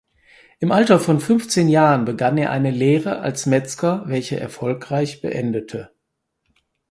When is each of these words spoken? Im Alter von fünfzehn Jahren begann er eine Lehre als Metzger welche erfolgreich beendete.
Im 0.57 0.71
Alter 0.71 0.99
von 0.99 1.19
fünfzehn 1.19 1.69
Jahren 1.69 2.05
begann 2.05 2.35
er 2.39 2.49
eine 2.49 2.71
Lehre 2.71 3.19
als 3.19 3.45
Metzger 3.45 4.01
welche 4.07 4.39
erfolgreich 4.39 5.21
beendete. 5.21 5.91